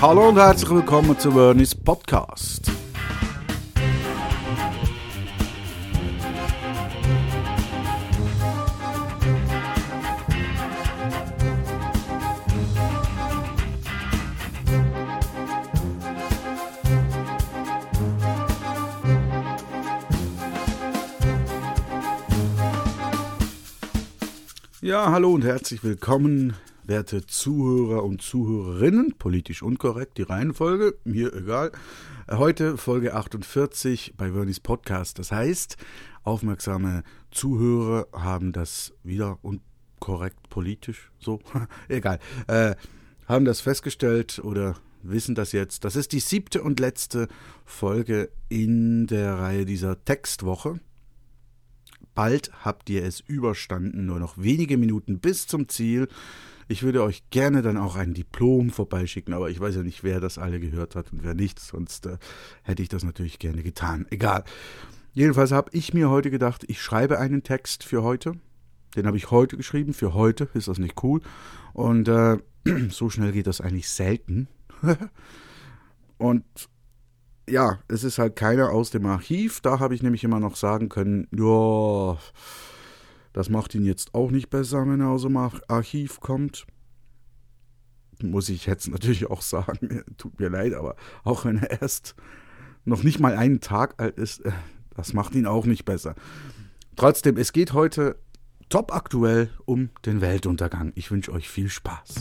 Hallo 0.00 0.28
und 0.28 0.36
herzlich 0.36 0.70
willkommen 0.70 1.18
zu 1.18 1.32
Vernis 1.32 1.74
Podcast. 1.74 2.70
Ja, 24.80 25.10
hallo 25.10 25.32
und 25.32 25.44
herzlich 25.44 25.82
willkommen, 25.82 26.54
werte 26.88 27.26
Zuhörer 27.26 28.02
und 28.02 28.22
Zuhörerinnen. 28.22 29.14
Politisch 29.18 29.62
unkorrekt, 29.62 30.16
die 30.16 30.22
Reihenfolge, 30.22 30.96
mir 31.04 31.32
egal. 31.34 31.70
Heute 32.30 32.78
Folge 32.78 33.14
48 33.14 34.14
bei 34.16 34.32
Vernis 34.32 34.58
Podcast. 34.58 35.18
Das 35.18 35.30
heißt, 35.30 35.76
aufmerksame 36.24 37.04
Zuhörer 37.30 38.08
haben 38.12 38.52
das 38.52 38.94
wieder 39.04 39.38
unkorrekt 39.42 40.48
politisch, 40.48 41.10
so, 41.18 41.40
egal, 41.88 42.18
äh, 42.46 42.74
haben 43.26 43.44
das 43.44 43.60
festgestellt 43.60 44.40
oder 44.42 44.74
wissen 45.02 45.34
das 45.34 45.52
jetzt. 45.52 45.84
Das 45.84 45.94
ist 45.94 46.12
die 46.12 46.20
siebte 46.20 46.62
und 46.62 46.80
letzte 46.80 47.28
Folge 47.66 48.30
in 48.48 49.06
der 49.06 49.34
Reihe 49.34 49.66
dieser 49.66 50.02
Textwoche. 50.06 50.80
Bald 52.14 52.50
habt 52.64 52.88
ihr 52.88 53.04
es 53.04 53.20
überstanden, 53.20 54.06
nur 54.06 54.18
noch 54.18 54.38
wenige 54.38 54.78
Minuten 54.78 55.20
bis 55.20 55.46
zum 55.46 55.68
Ziel. 55.68 56.08
Ich 56.70 56.82
würde 56.82 57.02
euch 57.02 57.30
gerne 57.30 57.62
dann 57.62 57.78
auch 57.78 57.96
ein 57.96 58.12
Diplom 58.12 58.68
vorbeischicken, 58.68 59.32
aber 59.32 59.48
ich 59.48 59.58
weiß 59.58 59.76
ja 59.76 59.82
nicht, 59.82 60.04
wer 60.04 60.20
das 60.20 60.36
alle 60.36 60.60
gehört 60.60 60.94
hat 60.96 61.12
und 61.12 61.24
wer 61.24 61.34
nicht, 61.34 61.58
sonst 61.58 62.04
äh, 62.04 62.18
hätte 62.62 62.82
ich 62.82 62.90
das 62.90 63.04
natürlich 63.04 63.38
gerne 63.38 63.62
getan. 63.62 64.06
Egal. 64.10 64.44
Jedenfalls 65.14 65.50
habe 65.50 65.70
ich 65.72 65.94
mir 65.94 66.10
heute 66.10 66.30
gedacht, 66.30 66.64
ich 66.68 66.82
schreibe 66.82 67.18
einen 67.18 67.42
Text 67.42 67.84
für 67.84 68.02
heute. 68.02 68.34
Den 68.94 69.06
habe 69.06 69.16
ich 69.16 69.30
heute 69.30 69.56
geschrieben. 69.56 69.94
Für 69.94 70.12
heute 70.12 70.48
ist 70.52 70.68
das 70.68 70.78
nicht 70.78 71.02
cool. 71.02 71.22
Und 71.72 72.06
äh, 72.06 72.36
so 72.90 73.08
schnell 73.08 73.32
geht 73.32 73.46
das 73.46 73.62
eigentlich 73.62 73.88
selten. 73.88 74.46
und 76.18 76.44
ja, 77.48 77.78
es 77.88 78.04
ist 78.04 78.18
halt 78.18 78.36
keiner 78.36 78.70
aus 78.70 78.90
dem 78.90 79.06
Archiv. 79.06 79.62
Da 79.62 79.80
habe 79.80 79.94
ich 79.94 80.02
nämlich 80.02 80.22
immer 80.22 80.38
noch 80.38 80.56
sagen 80.56 80.90
können, 80.90 81.28
ja, 81.32 82.18
das 83.32 83.48
macht 83.48 83.74
ihn 83.74 83.84
jetzt 83.84 84.14
auch 84.14 84.30
nicht 84.30 84.50
besser, 84.50 84.86
wenn 84.86 85.00
er 85.00 85.08
aus 85.08 85.22
dem 85.22 85.36
Archiv 85.36 86.20
kommt. 86.20 86.66
Muss 88.22 88.48
ich 88.48 88.66
jetzt 88.66 88.88
natürlich 88.90 89.30
auch 89.30 89.42
sagen, 89.42 90.02
tut 90.16 90.38
mir 90.40 90.48
leid, 90.48 90.74
aber 90.74 90.96
auch 91.24 91.44
wenn 91.44 91.58
er 91.58 91.82
erst 91.82 92.14
noch 92.84 93.02
nicht 93.02 93.20
mal 93.20 93.36
einen 93.36 93.60
Tag 93.60 94.00
alt 94.00 94.18
ist, 94.18 94.40
äh, 94.44 94.52
das 94.96 95.12
macht 95.12 95.34
ihn 95.34 95.46
auch 95.46 95.66
nicht 95.66 95.84
besser. 95.84 96.14
Trotzdem, 96.96 97.36
es 97.36 97.52
geht 97.52 97.72
heute 97.72 98.16
top 98.68 98.92
aktuell 98.92 99.50
um 99.64 99.90
den 100.04 100.20
Weltuntergang. 100.20 100.92
Ich 100.96 101.10
wünsche 101.10 101.32
euch 101.32 101.48
viel 101.48 101.68
Spaß. 101.68 102.16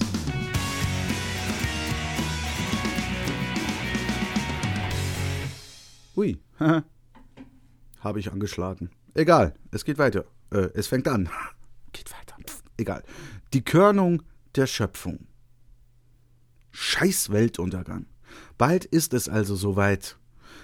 Ui, 6.16 6.40
habe 8.00 8.20
ich 8.20 8.32
angeschlagen. 8.32 8.90
Egal, 9.14 9.56
es 9.72 9.86
geht 9.86 9.98
weiter. 9.98 10.26
Äh, 10.52 10.70
es 10.74 10.88
fängt 10.88 11.08
an. 11.08 11.30
Geht 11.92 12.12
weiter. 12.12 12.36
Pff, 12.46 12.64
egal. 12.78 13.04
Die 13.54 13.64
Körnung 13.64 14.24
der 14.56 14.66
Schöpfung. 14.68 15.28
Scheiß 16.72 17.32
Weltuntergang. 17.32 18.08
Bald 18.58 18.84
ist 18.86 19.14
es 19.14 19.30
also 19.30 19.56
soweit. 19.56 20.18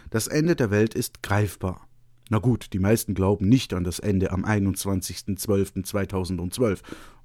Das 0.10 0.28
Ende 0.28 0.56
der 0.56 0.72
Welt 0.72 0.94
ist 0.94 1.24
greifbar. 1.24 1.88
Na 2.30 2.40
gut, 2.40 2.74
die 2.74 2.80
meisten 2.80 3.14
glauben 3.14 3.48
nicht 3.50 3.74
an 3.74 3.84
das 3.84 4.00
Ende 4.00 4.32
am 4.32 4.46
21.12.2012. 4.46 6.80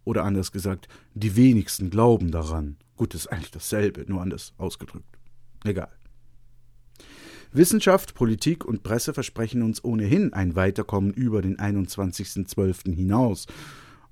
Oder 0.04 0.24
anders 0.24 0.50
gesagt, 0.52 0.88
die 1.14 1.36
wenigsten 1.36 1.90
glauben 1.90 2.30
daran. 2.30 2.76
Gut, 2.96 3.14
ist 3.14 3.26
eigentlich 3.28 3.50
dasselbe, 3.50 4.04
nur 4.08 4.22
anders 4.22 4.54
ausgedrückt. 4.58 5.18
Egal. 5.64 5.90
Wissenschaft, 7.52 8.14
Politik 8.14 8.64
und 8.64 8.82
Presse 8.82 9.14
versprechen 9.14 9.62
uns 9.62 9.82
ohnehin 9.82 10.32
ein 10.34 10.54
Weiterkommen 10.54 11.12
über 11.12 11.40
den 11.40 11.56
21.12. 11.56 12.94
hinaus. 12.94 13.46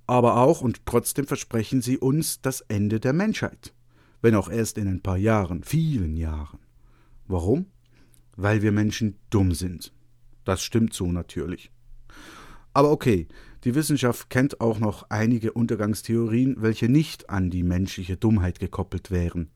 Aber 0.06 0.36
auch 0.36 0.62
und 0.62 0.86
trotzdem 0.86 1.26
versprechen 1.26 1.82
sie 1.82 1.98
uns 1.98 2.40
das 2.40 2.62
Ende 2.62 2.98
der 2.98 3.12
Menschheit. 3.12 3.74
Wenn 4.22 4.34
auch 4.34 4.48
erst 4.48 4.78
in 4.78 4.88
ein 4.88 5.02
paar 5.02 5.18
Jahren, 5.18 5.64
vielen 5.64 6.16
Jahren. 6.16 6.60
Warum? 7.26 7.66
Weil 8.36 8.62
wir 8.62 8.72
Menschen 8.72 9.16
dumm 9.30 9.52
sind. 9.52 9.92
Das 10.44 10.62
stimmt 10.62 10.94
so 10.94 11.12
natürlich. 11.12 11.70
Aber 12.72 12.90
okay, 12.90 13.26
die 13.64 13.74
Wissenschaft 13.74 14.30
kennt 14.30 14.60
auch 14.60 14.78
noch 14.78 15.10
einige 15.10 15.52
Untergangstheorien, 15.52 16.56
welche 16.60 16.88
nicht 16.88 17.28
an 17.28 17.50
die 17.50 17.64
menschliche 17.64 18.16
Dummheit 18.16 18.60
gekoppelt 18.60 19.10
wären 19.10 19.50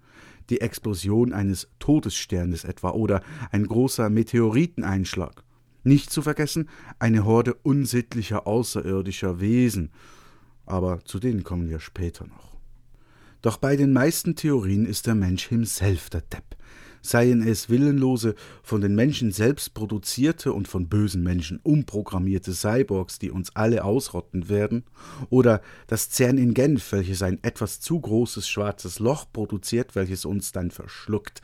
die 0.50 0.60
Explosion 0.60 1.32
eines 1.32 1.68
Todessternes 1.78 2.64
etwa 2.64 2.90
oder 2.90 3.22
ein 3.50 3.66
großer 3.66 4.10
Meteoriteneinschlag. 4.10 5.44
Nicht 5.82 6.10
zu 6.10 6.22
vergessen 6.22 6.68
eine 6.98 7.24
Horde 7.24 7.54
unsittlicher 7.54 8.46
außerirdischer 8.46 9.40
Wesen. 9.40 9.90
Aber 10.66 11.04
zu 11.04 11.18
denen 11.18 11.42
kommen 11.42 11.68
wir 11.70 11.80
später 11.80 12.26
noch. 12.26 12.56
Doch 13.42 13.56
bei 13.56 13.76
den 13.76 13.92
meisten 13.92 14.36
Theorien 14.36 14.84
ist 14.84 15.06
der 15.06 15.14
Mensch 15.14 15.48
himself 15.48 16.10
der 16.10 16.20
Depp 16.20 16.56
seien 17.02 17.42
es 17.46 17.68
willenlose, 17.68 18.34
von 18.62 18.80
den 18.80 18.94
Menschen 18.94 19.32
selbst 19.32 19.74
produzierte 19.74 20.52
und 20.52 20.68
von 20.68 20.88
bösen 20.88 21.22
Menschen 21.22 21.60
umprogrammierte 21.62 22.52
Cyborgs, 22.52 23.18
die 23.18 23.30
uns 23.30 23.54
alle 23.54 23.84
ausrotten 23.84 24.48
werden, 24.48 24.84
oder 25.28 25.62
das 25.86 26.10
CERN 26.10 26.38
in 26.38 26.54
Genf, 26.54 26.92
welches 26.92 27.22
ein 27.22 27.38
etwas 27.42 27.80
zu 27.80 28.00
großes 28.00 28.48
schwarzes 28.48 28.98
Loch 28.98 29.26
produziert, 29.32 29.94
welches 29.94 30.24
uns 30.24 30.52
dann 30.52 30.70
verschluckt, 30.70 31.42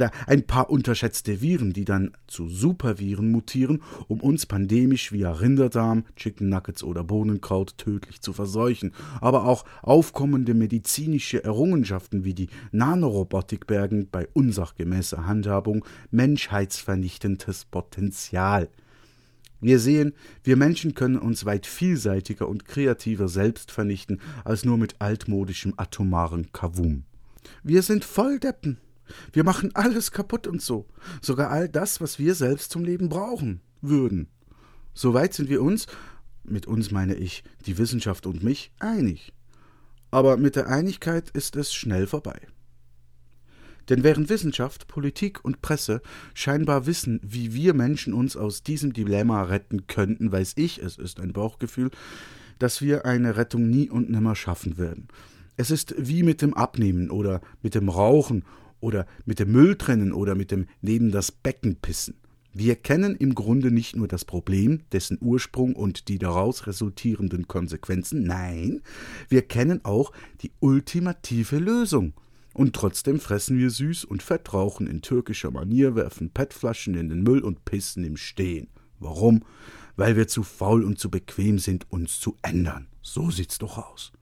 oder 0.00 0.10
ein 0.26 0.46
paar 0.46 0.70
unterschätzte 0.70 1.42
Viren, 1.42 1.74
die 1.74 1.84
dann 1.84 2.12
zu 2.26 2.48
Superviren 2.48 3.30
mutieren, 3.30 3.82
um 4.08 4.20
uns 4.20 4.46
pandemisch 4.46 5.12
via 5.12 5.30
Rinderdarm, 5.30 6.04
Chicken 6.16 6.48
Nuggets 6.48 6.82
oder 6.82 7.04
Bohnenkraut 7.04 7.76
tödlich 7.76 8.22
zu 8.22 8.32
verseuchen. 8.32 8.92
Aber 9.20 9.44
auch 9.44 9.66
aufkommende 9.82 10.54
medizinische 10.54 11.44
Errungenschaften 11.44 12.24
wie 12.24 12.32
die 12.32 12.48
Nanorobotik 12.72 13.66
bergen 13.66 14.08
bei 14.10 14.26
unsachgemäßer 14.32 15.26
Handhabung 15.26 15.84
menschheitsvernichtendes 16.10 17.66
Potenzial. 17.66 18.70
Wir 19.60 19.78
sehen, 19.78 20.14
wir 20.42 20.56
Menschen 20.56 20.94
können 20.94 21.18
uns 21.18 21.44
weit 21.44 21.66
vielseitiger 21.66 22.48
und 22.48 22.64
kreativer 22.64 23.28
selbst 23.28 23.70
vernichten 23.70 24.18
als 24.44 24.64
nur 24.64 24.78
mit 24.78 24.96
altmodischem 24.98 25.74
atomaren 25.76 26.50
Kavum. 26.52 27.04
Wir 27.62 27.82
sind 27.82 28.06
Volldeppen. 28.06 28.78
Wir 29.32 29.44
machen 29.44 29.70
alles 29.74 30.10
kaputt 30.10 30.46
und 30.46 30.62
so. 30.62 30.86
Sogar 31.22 31.50
all 31.50 31.68
das, 31.68 32.00
was 32.00 32.18
wir 32.18 32.34
selbst 32.34 32.70
zum 32.70 32.84
Leben 32.84 33.08
brauchen 33.08 33.60
würden. 33.80 34.28
Soweit 34.94 35.34
sind 35.34 35.48
wir 35.48 35.62
uns, 35.62 35.86
mit 36.44 36.66
uns 36.66 36.90
meine 36.90 37.14
ich 37.14 37.44
die 37.66 37.78
Wissenschaft 37.78 38.26
und 38.26 38.42
mich, 38.42 38.72
einig. 38.78 39.32
Aber 40.10 40.36
mit 40.36 40.56
der 40.56 40.68
Einigkeit 40.68 41.30
ist 41.30 41.56
es 41.56 41.72
schnell 41.72 42.06
vorbei. 42.06 42.40
Denn 43.88 44.04
während 44.04 44.28
Wissenschaft, 44.28 44.86
Politik 44.86 45.44
und 45.44 45.62
Presse 45.62 46.00
scheinbar 46.34 46.86
wissen, 46.86 47.20
wie 47.24 47.54
wir 47.54 47.74
Menschen 47.74 48.14
uns 48.14 48.36
aus 48.36 48.62
diesem 48.62 48.92
Dilemma 48.92 49.42
retten 49.42 49.86
könnten, 49.88 50.30
weiß 50.30 50.54
ich, 50.56 50.80
es 50.80 50.96
ist 50.96 51.18
ein 51.18 51.32
Bauchgefühl, 51.32 51.90
dass 52.58 52.82
wir 52.82 53.04
eine 53.04 53.36
Rettung 53.36 53.68
nie 53.68 53.90
und 53.90 54.10
nimmer 54.10 54.36
schaffen 54.36 54.78
werden. 54.78 55.08
Es 55.56 55.70
ist 55.70 55.94
wie 55.98 56.22
mit 56.22 56.40
dem 56.40 56.54
Abnehmen 56.54 57.10
oder 57.10 57.40
mit 57.62 57.74
dem 57.74 57.88
Rauchen 57.88 58.44
oder 58.80 59.06
mit 59.24 59.38
dem 59.38 59.52
Müll 59.52 59.76
trennen 59.76 60.12
oder 60.12 60.34
mit 60.34 60.50
dem 60.50 60.66
neben 60.80 61.10
das 61.10 61.32
Becken 61.32 61.76
pissen. 61.76 62.16
Wir 62.52 62.74
kennen 62.74 63.14
im 63.14 63.36
Grunde 63.36 63.70
nicht 63.70 63.94
nur 63.94 64.08
das 64.08 64.24
Problem, 64.24 64.80
dessen 64.90 65.18
Ursprung 65.20 65.76
und 65.76 66.08
die 66.08 66.18
daraus 66.18 66.66
resultierenden 66.66 67.46
Konsequenzen, 67.46 68.24
nein, 68.24 68.82
wir 69.28 69.42
kennen 69.42 69.84
auch 69.84 70.12
die 70.42 70.50
ultimative 70.58 71.58
Lösung. 71.58 72.14
Und 72.52 72.74
trotzdem 72.74 73.20
fressen 73.20 73.56
wir 73.56 73.70
süß 73.70 74.04
und 74.04 74.24
fett, 74.24 74.52
rauchen 74.52 74.88
in 74.88 75.02
türkischer 75.02 75.52
Manier, 75.52 75.94
werfen 75.94 76.30
PET-Flaschen 76.30 76.94
in 76.94 77.08
den 77.08 77.22
Müll 77.22 77.40
und 77.40 77.64
pissen 77.64 78.02
im 78.02 78.16
Stehen. 78.16 78.66
Warum? 78.98 79.44
Weil 79.94 80.16
wir 80.16 80.26
zu 80.26 80.42
faul 80.42 80.82
und 80.82 80.98
zu 80.98 81.08
bequem 81.08 81.60
sind, 81.60 81.86
uns 81.90 82.18
zu 82.18 82.36
ändern. 82.42 82.88
So 83.02 83.30
sieht's 83.30 83.58
doch 83.58 83.78
aus. 83.78 84.12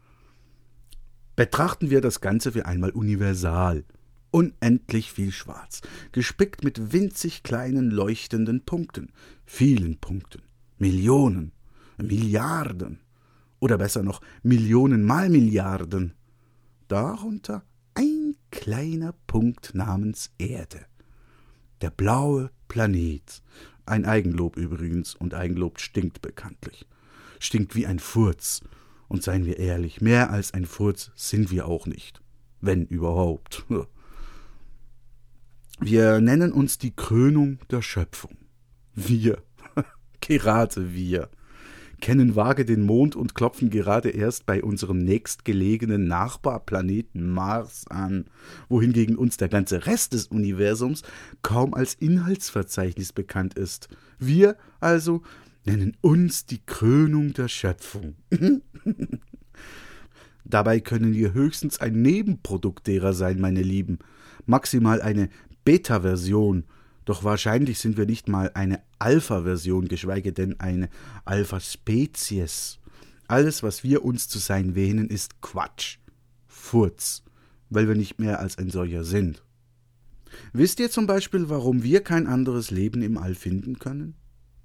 Betrachten 1.35 1.89
wir 1.89 2.03
das 2.03 2.21
Ganze 2.21 2.53
für 2.53 2.67
einmal 2.67 2.91
universal 2.91 3.85
unendlich 4.31 5.13
viel 5.13 5.33
Schwarz, 5.33 5.81
gespickt 6.13 6.65
mit 6.65 6.93
winzig 6.93 7.43
kleinen 7.43 7.91
leuchtenden 7.91 8.65
Punkten, 8.65 9.13
vielen 9.47 9.99
Punkten, 9.99 10.43
Millionen, 10.79 11.53
Milliarden 11.97 13.01
oder 13.61 13.79
besser 13.79 14.03
noch 14.03 14.21
Millionen 14.43 15.05
mal 15.05 15.29
Milliarden. 15.29 16.15
Darunter 16.87 17.65
ein 17.95 18.37
kleiner 18.51 19.15
Punkt 19.27 19.75
namens 19.75 20.31
Erde. 20.39 20.87
Der 21.81 21.91
blaue 21.91 22.51
Planet. 22.69 23.43
Ein 23.87 24.05
Eigenlob 24.05 24.57
übrigens, 24.57 25.15
und 25.15 25.35
Eigenlob 25.35 25.81
stinkt 25.81 26.21
bekanntlich. 26.23 26.87
Stinkt 27.41 27.75
wie 27.75 27.87
ein 27.87 27.99
Furz. 27.99 28.61
Und 29.09 29.23
seien 29.23 29.47
wir 29.47 29.59
ehrlich, 29.59 30.01
mehr 30.01 30.31
als 30.31 30.53
ein 30.53 30.67
Furz 30.67 31.11
sind 31.15 31.51
wir 31.51 31.67
auch 31.67 31.87
nicht. 31.87 32.21
Wenn 32.61 32.87
überhaupt. 32.87 33.65
Wir 35.81 36.21
nennen 36.21 36.53
uns 36.53 36.79
die 36.79 36.95
Krönung 36.95 37.59
der 37.71 37.83
Schöpfung. 37.83 38.37
Wir. 38.95 39.43
Gerade 40.21 40.93
wir 40.93 41.31
kennen 42.01 42.37
vage 42.37 42.65
den 42.65 42.83
Mond 42.83 43.17
und 43.17 43.35
klopfen 43.35 43.71
gerade 43.71 44.11
erst 44.11 44.47
bei 44.47 44.63
unserem 44.63 44.99
nächstgelegenen 44.99 46.07
Nachbarplaneten 46.07 47.29
Mars 47.31 47.87
an, 47.89 48.27
wohingegen 48.69 49.17
uns 49.17 49.37
der 49.37 49.49
ganze 49.49 49.87
Rest 49.87 50.13
des 50.13 50.29
Universums 50.29 51.03
kaum 51.43 51.75
als 51.75 51.95
Inhaltsverzeichnis 51.95 53.13
bekannt 53.13 53.55
ist. 53.55 53.89
Wir 54.19 54.57
also 54.81 55.23
nennen 55.65 55.97
uns 56.01 56.47
die 56.47 56.65
Krönung 56.65 57.33
der 57.33 57.49
Schöpfung. 57.49 58.15
Dabei 60.45 60.81
können 60.81 61.15
wir 61.15 61.35
höchstens 61.35 61.81
ein 61.81 62.01
Nebenprodukt 62.01 62.87
derer 62.87 63.13
sein, 63.13 63.39
meine 63.41 63.63
Lieben, 63.63 63.99
maximal 64.47 65.03
eine 65.03 65.29
Beta-Version 65.69 66.65
doch 67.09 67.25
wahrscheinlich 67.25 67.79
sind 67.79 67.97
wir 67.97 68.05
nicht 68.05 68.29
mal 68.29 68.51
eine 68.53 68.83
Alpha-Version, 68.99 69.89
geschweige 69.89 70.35
denn 70.35 70.61
eine 70.61 70.91
Alpha-Spezies. 71.25 72.79
Alles, 73.27 73.63
was 73.63 73.83
wir 73.83 74.05
uns 74.05 74.29
zu 74.29 74.39
sein 74.39 74.75
wähnen, 74.75 75.09
ist 75.09 75.41
Quatsch. 75.41 75.97
Furz. 76.47 77.23
Weil 77.71 77.89
wir 77.89 77.95
nicht 77.95 78.19
mehr 78.19 78.41
als 78.41 78.59
ein 78.59 78.69
solcher 78.69 79.05
sind. 79.05 79.43
Wisst 80.53 80.81
ihr 80.81 80.91
zum 80.91 81.07
Beispiel, 81.07 81.49
warum 81.49 81.83
wir 81.83 82.03
kein 82.03 82.27
anderes 82.27 82.71
Leben 82.71 83.01
im 83.01 83.17
All 83.17 83.35
finden 83.35 83.79
können? 83.79 84.15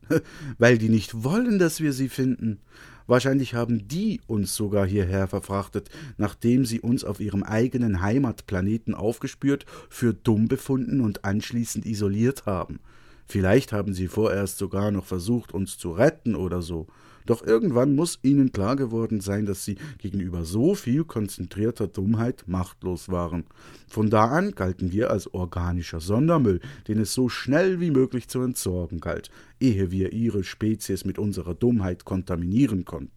Weil 0.57 0.77
die 0.77 0.89
nicht 0.89 1.23
wollen, 1.23 1.59
dass 1.59 1.79
wir 1.79 1.93
sie 1.93 2.09
finden. 2.09 2.59
Wahrscheinlich 3.07 3.53
haben 3.53 3.87
die 3.87 4.21
uns 4.27 4.55
sogar 4.55 4.85
hierher 4.85 5.27
verfrachtet, 5.27 5.89
nachdem 6.17 6.65
sie 6.65 6.79
uns 6.79 7.03
auf 7.03 7.19
ihrem 7.19 7.43
eigenen 7.43 8.01
Heimatplaneten 8.01 8.95
aufgespürt, 8.95 9.65
für 9.89 10.13
dumm 10.13 10.47
befunden 10.47 11.01
und 11.01 11.25
anschließend 11.25 11.85
isoliert 11.85 12.45
haben. 12.45 12.79
Vielleicht 13.25 13.71
haben 13.71 13.93
sie 13.93 14.07
vorerst 14.07 14.57
sogar 14.57 14.91
noch 14.91 15.05
versucht, 15.05 15.53
uns 15.53 15.77
zu 15.77 15.91
retten 15.91 16.35
oder 16.35 16.61
so. 16.61 16.87
Doch 17.25 17.45
irgendwann 17.45 17.95
muss 17.95 18.19
ihnen 18.21 18.51
klar 18.51 18.75
geworden 18.75 19.21
sein, 19.21 19.45
dass 19.45 19.65
sie 19.65 19.77
gegenüber 19.97 20.45
so 20.45 20.75
viel 20.75 21.03
konzentrierter 21.03 21.87
Dummheit 21.87 22.45
machtlos 22.47 23.09
waren. 23.09 23.45
Von 23.87 24.09
da 24.09 24.25
an 24.25 24.51
galten 24.51 24.91
wir 24.91 25.09
als 25.09 25.33
organischer 25.33 25.99
Sondermüll, 25.99 26.59
den 26.87 26.99
es 26.99 27.13
so 27.13 27.29
schnell 27.29 27.79
wie 27.79 27.91
möglich 27.91 28.27
zu 28.27 28.41
entsorgen 28.41 28.99
galt, 28.99 29.29
ehe 29.59 29.91
wir 29.91 30.13
ihre 30.13 30.43
Spezies 30.43 31.05
mit 31.05 31.17
unserer 31.17 31.55
Dummheit 31.55 32.05
kontaminieren 32.05 32.85
konnten. 32.85 33.11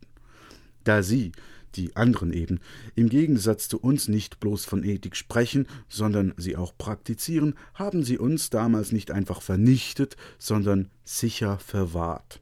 Da 0.85 1.03
sie, 1.03 1.33
die 1.75 1.97
anderen 1.97 2.33
eben, 2.33 2.61
im 2.95 3.09
Gegensatz 3.09 3.69
zu 3.69 3.79
uns 3.81 4.09
nicht 4.09 4.41
bloß 4.41 4.65
von 4.65 4.85
Ethik 4.85 5.17
sprechen, 5.17 5.67
sondern 5.89 6.33
sie 6.37 6.57
auch 6.57 6.77
praktizieren, 6.77 7.55
haben 7.75 8.03
sie 8.03 8.19
uns 8.19 8.51
damals 8.51 8.93
nicht 8.93 9.11
einfach 9.11 9.43
vernichtet, 9.43 10.17
sondern 10.39 10.89
sicher 11.05 11.59
verwahrt. 11.59 12.41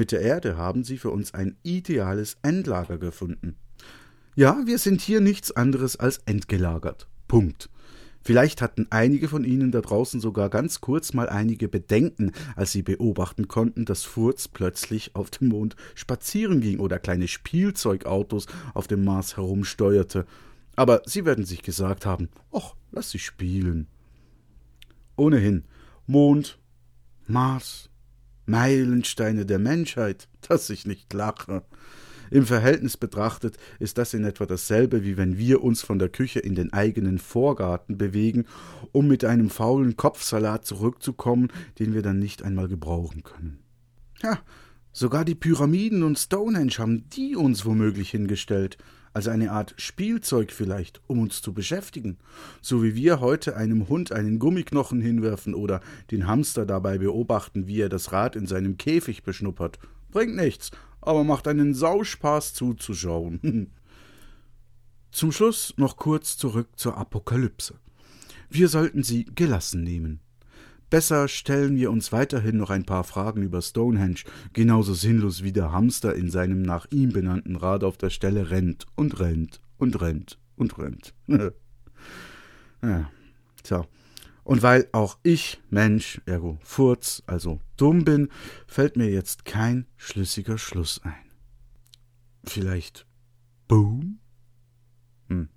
Mit 0.00 0.12
der 0.12 0.22
Erde 0.22 0.56
haben 0.56 0.82
sie 0.82 0.96
für 0.96 1.10
uns 1.10 1.34
ein 1.34 1.58
ideales 1.62 2.38
Endlager 2.40 2.96
gefunden. 2.96 3.56
Ja, 4.34 4.62
wir 4.64 4.78
sind 4.78 5.02
hier 5.02 5.20
nichts 5.20 5.52
anderes 5.52 5.96
als 5.96 6.22
entgelagert. 6.24 7.06
Punkt. 7.28 7.68
Vielleicht 8.22 8.62
hatten 8.62 8.86
einige 8.88 9.28
von 9.28 9.44
Ihnen 9.44 9.72
da 9.72 9.82
draußen 9.82 10.18
sogar 10.18 10.48
ganz 10.48 10.80
kurz 10.80 11.12
mal 11.12 11.28
einige 11.28 11.68
Bedenken, 11.68 12.32
als 12.56 12.72
sie 12.72 12.80
beobachten 12.80 13.46
konnten, 13.46 13.84
dass 13.84 14.04
Furz 14.04 14.48
plötzlich 14.48 15.14
auf 15.16 15.28
dem 15.28 15.48
Mond 15.48 15.76
spazieren 15.94 16.62
ging 16.62 16.78
oder 16.78 16.98
kleine 16.98 17.28
Spielzeugautos 17.28 18.46
auf 18.72 18.86
dem 18.86 19.04
Mars 19.04 19.36
herumsteuerte. 19.36 20.24
Aber 20.76 21.02
Sie 21.04 21.26
werden 21.26 21.44
sich 21.44 21.60
gesagt 21.60 22.06
haben: 22.06 22.30
Och, 22.50 22.74
lass 22.90 23.10
sie 23.10 23.18
spielen. 23.18 23.86
Ohnehin, 25.16 25.64
Mond, 26.06 26.58
Mars, 27.26 27.89
Meilensteine 28.50 29.46
der 29.46 29.58
Menschheit, 29.58 30.28
dass 30.48 30.70
ich 30.70 30.86
nicht 30.86 31.12
lache. 31.12 31.62
Im 32.30 32.46
Verhältnis 32.46 32.96
betrachtet 32.96 33.56
ist 33.80 33.98
das 33.98 34.14
in 34.14 34.24
etwa 34.24 34.46
dasselbe, 34.46 35.02
wie 35.02 35.16
wenn 35.16 35.36
wir 35.36 35.64
uns 35.64 35.82
von 35.82 35.98
der 35.98 36.08
Küche 36.08 36.38
in 36.38 36.54
den 36.54 36.72
eigenen 36.72 37.18
Vorgarten 37.18 37.98
bewegen, 37.98 38.46
um 38.92 39.08
mit 39.08 39.24
einem 39.24 39.50
faulen 39.50 39.96
Kopfsalat 39.96 40.64
zurückzukommen, 40.64 41.48
den 41.80 41.92
wir 41.92 42.02
dann 42.02 42.20
nicht 42.20 42.44
einmal 42.44 42.68
gebrauchen 42.68 43.24
können. 43.24 43.58
Ja, 44.22 44.38
sogar 44.92 45.24
die 45.24 45.34
Pyramiden 45.34 46.04
und 46.04 46.18
Stonehenge 46.20 46.78
haben 46.78 47.08
die 47.10 47.34
uns 47.34 47.64
womöglich 47.64 48.10
hingestellt 48.10 48.78
als 49.12 49.28
eine 49.28 49.50
Art 49.50 49.74
Spielzeug 49.76 50.52
vielleicht, 50.52 51.00
um 51.06 51.20
uns 51.20 51.42
zu 51.42 51.52
beschäftigen, 51.52 52.18
so 52.60 52.82
wie 52.82 52.94
wir 52.94 53.20
heute 53.20 53.56
einem 53.56 53.88
Hund 53.88 54.12
einen 54.12 54.38
Gummiknochen 54.38 55.00
hinwerfen 55.00 55.54
oder 55.54 55.80
den 56.10 56.26
Hamster 56.26 56.66
dabei 56.66 56.98
beobachten, 56.98 57.66
wie 57.66 57.80
er 57.80 57.88
das 57.88 58.12
Rad 58.12 58.36
in 58.36 58.46
seinem 58.46 58.76
Käfig 58.76 59.22
beschnuppert. 59.22 59.78
Bringt 60.10 60.36
nichts, 60.36 60.70
aber 61.00 61.24
macht 61.24 61.48
einen 61.48 61.74
Sauspaß 61.74 62.54
zuzuschauen. 62.54 63.72
Zum 65.10 65.32
Schluss 65.32 65.74
noch 65.76 65.96
kurz 65.96 66.36
zurück 66.36 66.68
zur 66.76 66.96
Apokalypse. 66.96 67.74
Wir 68.48 68.68
sollten 68.68 69.02
sie 69.02 69.24
gelassen 69.24 69.82
nehmen. 69.82 70.20
Besser 70.90 71.28
stellen 71.28 71.76
wir 71.76 71.90
uns 71.92 72.10
weiterhin 72.10 72.56
noch 72.56 72.70
ein 72.70 72.84
paar 72.84 73.04
Fragen 73.04 73.42
über 73.42 73.62
Stonehenge, 73.62 74.24
genauso 74.52 74.92
sinnlos 74.92 75.44
wie 75.44 75.52
der 75.52 75.70
Hamster 75.70 76.16
in 76.16 76.30
seinem 76.30 76.62
nach 76.62 76.86
ihm 76.90 77.12
benannten 77.12 77.54
Rad 77.54 77.84
auf 77.84 77.96
der 77.96 78.10
Stelle 78.10 78.50
rennt 78.50 78.86
und 78.96 79.20
rennt 79.20 79.60
und 79.78 80.00
rennt 80.00 80.38
und 80.56 80.78
rennt. 80.78 81.14
ja, 82.82 83.10
so. 83.64 83.86
Und 84.42 84.62
weil 84.62 84.88
auch 84.90 85.18
ich, 85.22 85.60
Mensch, 85.70 86.20
ergo 86.26 86.58
Furz, 86.64 87.22
also 87.26 87.60
dumm 87.76 88.04
bin, 88.04 88.28
fällt 88.66 88.96
mir 88.96 89.08
jetzt 89.08 89.44
kein 89.44 89.86
schlüssiger 89.96 90.58
Schluss 90.58 91.00
ein. 91.04 91.30
Vielleicht 92.42 93.06
Boom? 93.68 94.18
Hm. 95.28 95.48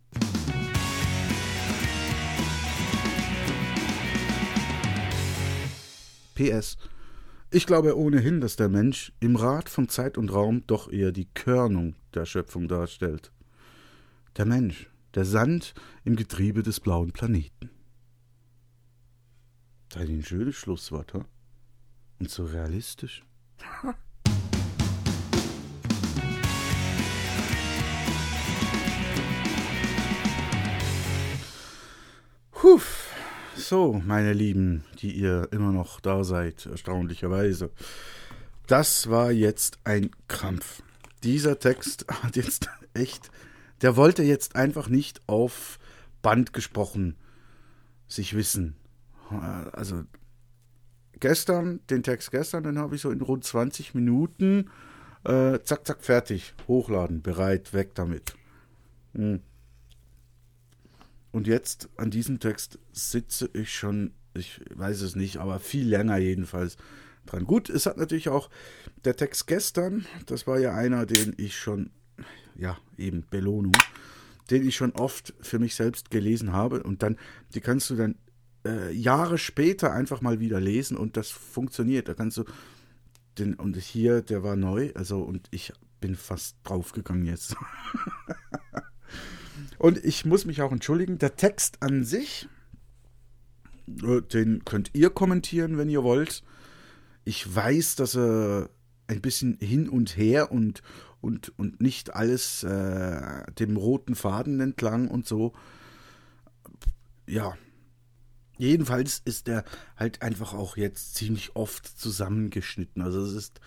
PS. 6.33 6.78
Ich 7.52 7.66
glaube 7.68 7.97
ohnehin, 7.97 8.42
dass 8.42 8.56
der 8.56 8.69
Mensch 8.69 9.13
im 9.19 9.35
Rat 9.35 9.69
von 9.69 9.87
Zeit 9.87 10.18
und 10.18 10.33
Raum 10.33 10.63
doch 10.66 10.92
eher 10.92 11.11
die 11.11 11.28
Körnung 11.33 11.95
der 12.13 12.25
Schöpfung 12.25 12.68
darstellt. 12.68 13.31
Der 14.37 14.45
Mensch, 14.45 14.90
der 15.13 15.25
Sand 15.25 15.73
im 16.04 16.16
Getriebe 16.16 16.63
des 16.63 16.80
blauen 16.80 17.11
Planeten. 17.11 17.69
Ein 19.95 20.23
schönes 20.23 20.56
Schlusswort, 20.56 21.13
ha? 21.13 21.25
Und 22.19 22.30
so 22.31 22.45
realistisch. 22.45 23.23
Huff. 32.63 33.12
So, 33.56 34.02
meine 34.06 34.33
Lieben, 34.33 34.83
die 35.00 35.12
ihr 35.12 35.48
immer 35.52 35.72
noch 35.72 36.00
da 36.00 36.24
seid, 36.24 36.66
erstaunlicherweise. 36.66 37.69
Das 38.68 39.10
war 39.10 39.31
jetzt 39.31 39.78
ein 39.83 40.10
Krampf. 40.28 40.81
Dieser 41.24 41.60
Text 41.60 42.06
hat 42.24 42.36
jetzt 42.36 42.69
echt, 42.94 43.30
der 43.81 43.95
wollte 43.95 44.24
jetzt 44.24 44.56
einfach 44.56 44.90
nicht 44.90 45.22
auf 45.28 45.80
Band 46.22 46.54
gesprochen 46.54 47.16
sich 48.07 48.36
wissen. 48.36 48.76
Also 49.72 50.04
gestern, 51.19 51.80
den 51.90 52.04
Text 52.04 52.31
gestern, 52.31 52.64
den 52.64 52.78
habe 52.78 52.95
ich 52.95 53.02
so 53.02 53.12
in 53.12 53.22
rund 53.22 53.44
20 53.44 53.94
Minuten, 53.94 54.69
äh, 55.24 55.60
zack, 55.64 55.86
zack, 55.86 56.04
fertig, 56.04 56.54
hochladen, 56.68 57.22
bereit, 57.22 57.74
weg 57.74 57.95
damit. 57.95 58.36
Hm. 59.14 59.42
Und 61.33 61.47
jetzt 61.47 61.90
an 61.97 62.11
diesem 62.11 62.40
Text 62.40 62.78
sitze 62.92 63.49
ich 63.54 63.73
schon, 63.73 64.13
ich 64.35 64.61
weiß 64.73 65.02
es 65.02 65.16
nicht, 65.16 65.37
aber 65.37 65.59
viel 65.59 65.90
länger 65.90 66.18
jedenfalls 66.18 66.78
dran. 67.25 67.45
Gut, 67.45 67.71
es 67.71 67.87
hat 67.87 67.97
natürlich 67.97 68.30
auch 68.30 68.52
der 69.04 69.16
Text 69.16 69.47
gestern, 69.47 70.06
das 70.28 70.45
war 70.45 70.59
ja 70.59 70.75
einer, 70.75 71.07
den 71.07 71.33
ich 71.37 71.57
schon, 71.57 71.90
ja, 72.56 72.78
eben 72.97 73.25
Belohnung, 73.31 73.73
den 74.52 74.66
ich 74.66 74.75
schon 74.75 74.92
oft 74.92 75.33
für 75.42 75.57
mich 75.57 75.73
selbst 75.73 76.11
gelesen 76.11 76.54
habe 76.54 76.83
und 76.83 77.02
dann, 77.02 77.18
die 77.56 77.61
kannst 77.61 77.90
du 77.90 77.95
dann 77.95 78.16
äh, 78.63 78.92
Jahre 78.92 79.40
später 79.40 79.92
einfach 79.92 80.21
mal 80.21 80.40
wieder 80.40 80.61
lesen 80.61 80.95
und 80.95 81.18
das 81.18 81.31
funktioniert. 81.31 82.07
Da 82.09 82.13
kannst 82.13 82.37
du 82.37 82.45
den, 83.40 83.56
und 83.56 83.75
hier, 83.75 84.21
der 84.21 84.44
war 84.44 84.56
neu, 84.56 84.92
also 84.94 85.23
und 85.23 85.47
ich 85.49 85.73
bin 85.99 86.16
fast 86.16 86.57
draufgegangen 86.63 87.25
jetzt. 87.25 87.56
Und 89.83 89.97
ich 90.06 90.23
muss 90.23 90.45
mich 90.45 90.61
auch 90.61 90.71
entschuldigen, 90.71 91.18
der 91.18 91.35
Text 91.35 91.83
an 91.83 92.06
sich, 92.06 92.47
äh, 94.02 94.21
den 94.21 94.63
könnt 94.63 94.92
ihr 94.94 95.09
kommentieren, 95.09 95.78
wenn 95.78 95.90
ihr 95.90 96.04
wollt. 96.04 96.42
Ich 97.25 97.54
weiß, 97.54 97.95
dass 97.97 98.16
er 98.16 98.69
ein 99.07 99.19
bisschen 99.19 99.57
hin 99.59 99.90
und 99.90 100.16
her 100.16 100.54
und, 100.54 100.83
und, 101.19 101.52
und 101.59 101.81
nicht 101.81 102.16
alles 102.16 102.63
äh, 102.63 103.44
dem 103.59 103.75
roten 103.75 104.16
Faden 104.16 104.61
entlang 104.61 105.09
und 105.09 105.28
so. 105.28 105.52
Ja. 107.28 107.57
Jedenfalls 108.57 109.21
ist 109.25 109.49
er 109.49 109.66
halt 109.97 110.21
einfach 110.21 110.54
auch 110.54 110.78
jetzt 110.78 111.16
ziemlich 111.16 111.57
oft 111.57 111.85
zusammengeschnitten. 111.85 113.02
Also 113.02 113.21
es 113.21 113.33
ist 113.33 113.59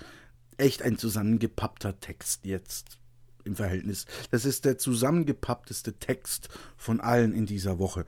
echt 0.56 0.80
ein 0.80 0.96
zusammengepappter 0.96 2.00
Text 2.00 2.46
jetzt 2.46 3.00
im 3.46 3.56
Verhältnis. 3.56 4.06
Das 4.30 4.44
ist 4.44 4.64
der 4.64 4.78
zusammengepappteste 4.78 5.94
Text 5.94 6.48
von 6.76 7.00
allen 7.00 7.32
in 7.34 7.46
dieser 7.46 7.78
Woche. 7.78 8.04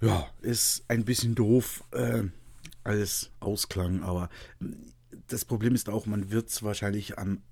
Ja, 0.00 0.26
ist 0.42 0.84
ein 0.88 1.04
bisschen 1.04 1.34
doof 1.34 1.84
äh, 1.92 2.24
als 2.84 3.30
Ausklang, 3.40 4.02
aber 4.02 4.28
das 5.28 5.44
Problem 5.44 5.74
ist 5.74 5.88
auch, 5.88 6.06
man 6.06 6.30
wird 6.30 6.48
es 6.48 6.62
wahrscheinlich 6.62 7.18
am, 7.18 7.42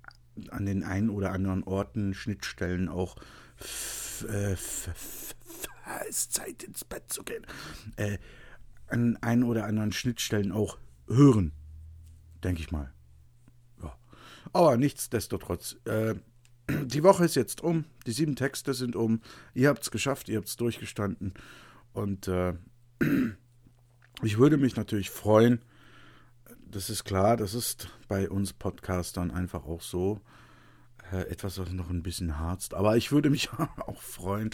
an 0.49 0.65
den 0.65 0.83
einen 0.83 1.09
oder 1.09 1.31
anderen 1.31 1.63
Orten, 1.63 2.13
Schnittstellen 2.13 2.87
auch 2.87 3.15
äh, 4.29 4.53
es 4.53 4.89
ist 6.09 6.33
Zeit 6.33 6.63
ins 6.63 6.83
Bett 6.83 7.11
zu 7.11 7.23
gehen, 7.23 7.45
äh, 7.97 8.17
an 8.87 9.17
einen 9.17 9.43
oder 9.43 9.65
anderen 9.65 9.91
Schnittstellen 9.91 10.51
auch 10.51 10.77
hören, 11.07 11.51
denke 12.43 12.61
ich 12.61 12.71
mal. 12.71 12.91
Ja. 13.81 13.95
Aber 14.53 14.77
nichtsdestotrotz, 14.77 15.77
äh, 15.85 16.15
die 16.69 17.03
Woche 17.03 17.25
ist 17.25 17.35
jetzt 17.35 17.61
um, 17.61 17.85
die 18.05 18.11
sieben 18.11 18.35
Texte 18.35 18.73
sind 18.73 18.95
um, 18.95 19.21
ihr 19.53 19.69
habt 19.69 19.83
es 19.83 19.91
geschafft, 19.91 20.29
ihr 20.29 20.37
habt 20.37 20.47
es 20.47 20.57
durchgestanden 20.57 21.33
und 21.93 22.27
äh, 22.27 22.53
ich 24.23 24.37
würde 24.37 24.57
mich 24.57 24.75
natürlich 24.75 25.09
freuen, 25.09 25.61
das 26.69 26.89
ist 26.89 27.03
klar, 27.05 27.37
das 27.37 27.53
ist 27.53 27.89
bei 28.07 28.29
uns 28.29 28.53
Podcastern 28.53 29.31
einfach 29.31 29.65
auch 29.65 29.81
so. 29.81 30.19
Äh, 31.11 31.29
etwas, 31.29 31.59
was 31.59 31.71
noch 31.71 31.89
ein 31.89 32.01
bisschen 32.01 32.39
harzt. 32.39 32.73
Aber 32.73 32.97
ich 32.97 33.11
würde 33.11 33.29
mich 33.29 33.49
auch 33.77 34.01
freuen 34.01 34.49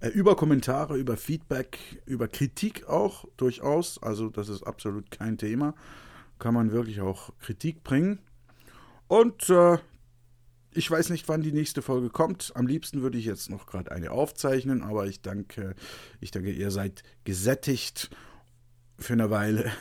äh, 0.00 0.08
über 0.08 0.36
Kommentare, 0.36 0.96
über 0.96 1.16
Feedback, 1.16 2.02
über 2.04 2.28
Kritik 2.28 2.86
auch 2.88 3.24
durchaus. 3.36 4.02
Also, 4.02 4.28
das 4.28 4.48
ist 4.48 4.62
absolut 4.64 5.10
kein 5.10 5.38
Thema. 5.38 5.74
Kann 6.38 6.54
man 6.54 6.72
wirklich 6.72 7.00
auch 7.00 7.30
Kritik 7.40 7.82
bringen. 7.84 8.18
Und 9.08 9.48
äh, 9.48 9.78
ich 10.74 10.90
weiß 10.90 11.10
nicht, 11.10 11.28
wann 11.28 11.42
die 11.42 11.52
nächste 11.52 11.82
Folge 11.82 12.10
kommt. 12.10 12.52
Am 12.54 12.66
liebsten 12.66 13.02
würde 13.02 13.18
ich 13.18 13.24
jetzt 13.24 13.50
noch 13.50 13.66
gerade 13.66 13.92
eine 13.92 14.10
aufzeichnen, 14.10 14.82
aber 14.82 15.06
ich 15.06 15.22
danke, 15.22 15.74
ich 16.20 16.30
denke, 16.30 16.50
ihr 16.50 16.70
seid 16.70 17.02
gesättigt 17.24 18.10
für 18.98 19.14
eine 19.14 19.30
Weile. 19.30 19.72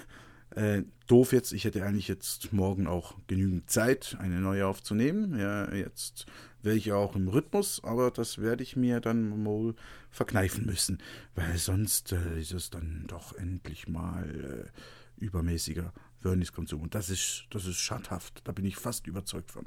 Äh, 0.56 0.84
doof 1.08 1.34
jetzt, 1.34 1.52
ich 1.52 1.66
hätte 1.66 1.84
eigentlich 1.84 2.08
jetzt 2.08 2.54
morgen 2.54 2.86
auch 2.86 3.16
genügend 3.26 3.70
Zeit, 3.70 4.18
eine 4.20 4.40
neue 4.40 4.68
aufzunehmen. 4.68 5.38
Ja, 5.38 5.74
jetzt 5.74 6.28
wäre 6.62 6.76
ich 6.76 6.86
ja 6.86 6.96
auch 6.96 7.16
im 7.16 7.28
Rhythmus, 7.28 7.84
aber 7.84 8.12
das 8.12 8.38
werde 8.38 8.64
ich 8.64 8.76
mir 8.76 9.00
dann 9.00 9.46
wohl 9.46 9.76
verkneifen 10.12 10.66
müssen, 10.66 11.00
weil 11.36 11.58
sonst 11.58 12.12
äh, 12.12 12.40
ist 12.40 12.54
es 12.54 12.70
dann 12.70 13.06
doch 13.08 13.34
endlich 13.34 13.88
mal 13.88 14.30
äh, 14.30 15.24
übermäßiger 15.24 15.92
Wörniskonsum. 16.22 16.82
Und 16.82 16.96
das 16.96 17.10
ist, 17.10 17.48
das 17.50 17.66
ist 17.66 17.78
schadhaft, 17.78 18.42
da 18.44 18.52
bin 18.52 18.66
ich 18.66 18.76
fast 18.76 19.08
überzeugt 19.08 19.52
von. 19.52 19.66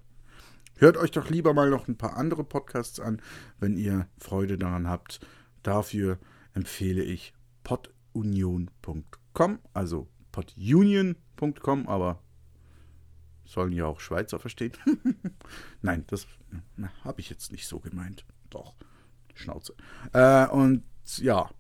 Hört 0.78 0.99
euch 0.99 1.11
doch 1.11 1.30
lieber 1.30 1.54
mal 1.54 1.71
noch 1.71 1.88
ein 1.88 1.97
paar 1.97 2.16
andere 2.16 2.45
Podcasts 2.45 3.00
an, 3.00 3.23
wenn 3.59 3.76
ihr 3.76 4.09
Freude 4.18 4.59
daran 4.59 4.88
habt. 4.88 5.21
Dafür 5.62 6.18
empfehle 6.52 7.02
ich 7.02 7.33
podunion.com, 7.64 9.59
also 9.73 10.09
podunion.com, 10.33 11.88
aber 11.88 12.23
sollen 13.47 13.73
ja 13.73 13.87
auch 13.87 14.00
Schweizer 14.00 14.38
verstehen. 14.38 14.73
Nein, 15.83 16.04
das 16.09 16.26
habe 17.04 17.21
ich 17.21 17.30
jetzt 17.30 17.52
nicht 17.52 17.66
so 17.66 17.80
gemeint. 17.80 18.26
Doch, 18.50 18.75
Schnauze. 19.35 19.75
Äh, 20.12 20.47
und 20.49 20.83
ja, 21.18 21.50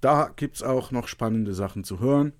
da 0.00 0.32
gibt 0.34 0.56
es 0.56 0.62
auch 0.62 0.90
noch 0.90 1.06
spannende 1.06 1.54
Sachen 1.54 1.84
zu 1.84 2.00
hören. 2.00 2.32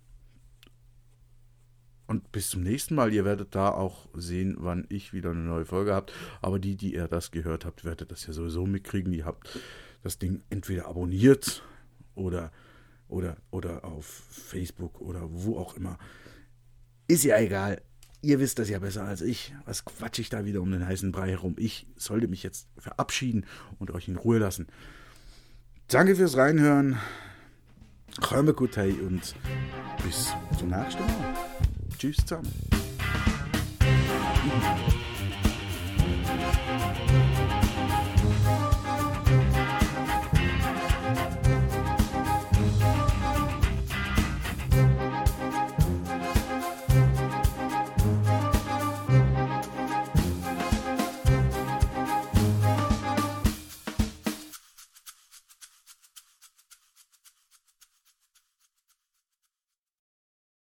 Und 2.07 2.33
bis 2.33 2.51
zum 2.51 2.63
nächsten 2.63 2.95
Mal. 2.95 3.13
Ihr 3.13 3.25
werdet 3.25 3.55
da 3.55 3.71
auch 3.71 4.09
sehen, 4.15 4.57
wann 4.59 4.87
ich 4.89 5.13
wieder 5.13 5.31
eine 5.31 5.41
neue 5.41 5.65
Folge 5.65 5.95
habt. 5.95 6.13
Aber 6.41 6.59
die, 6.59 6.77
die 6.77 6.95
ihr 6.95 7.09
das 7.09 7.31
gehört 7.31 7.65
habt, 7.65 7.85
werdet 7.85 8.11
das 8.11 8.27
ja 8.27 8.33
sowieso 8.33 8.67
mitkriegen. 8.67 9.13
Ihr 9.13 9.25
habt 9.25 9.59
das 10.03 10.19
Ding 10.19 10.43
entweder 10.51 10.89
abonniert 10.89 11.63
oder 12.15 12.51
oder, 13.13 13.37
oder 13.51 13.85
auf 13.85 14.07
Facebook 14.07 15.01
oder 15.01 15.21
wo 15.31 15.59
auch 15.59 15.77
immer. 15.77 15.99
Ist 17.07 17.25
ja 17.25 17.39
egal. 17.39 17.83
Ihr 18.23 18.41
wisst 18.41 18.59
das 18.59 18.71
ja 18.71 18.79
besser 18.79 19.05
als 19.05 19.21
ich. 19.21 19.53
Was 19.65 19.85
quatsch 19.85 20.19
ich 20.19 20.31
da 20.31 20.45
wieder 20.45 20.63
um 20.63 20.71
den 20.71 20.87
heißen 20.87 21.13
Brei 21.13 21.31
herum? 21.31 21.55
Ich 21.59 21.87
sollte 21.97 22.29
mich 22.29 22.43
jetzt 22.43 22.69
verabschieden 22.79 23.45
und 23.79 23.91
euch 23.91 24.09
in 24.09 24.17
Ruhe 24.17 24.39
lassen. 24.39 24.67
Danke 25.89 26.17
fürs 26.17 26.37
Reinhören. 26.37 26.99
Kommt 28.21 28.57
gut 28.57 28.77
und 28.77 29.35
bis 30.05 30.33
zum 30.59 30.69
nächsten 30.69 31.03
producer 32.03 32.25
Tom. 32.25 32.43